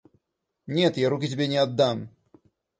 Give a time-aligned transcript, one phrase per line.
[0.65, 2.09] Нет, я руки тебе не отдам.